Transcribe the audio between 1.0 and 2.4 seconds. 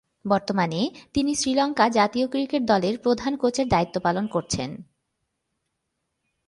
তিনি শ্রীলঙ্কা জাতীয়